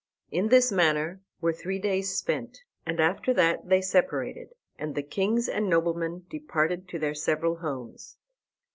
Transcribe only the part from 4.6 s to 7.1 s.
and the kings and noblemen departed to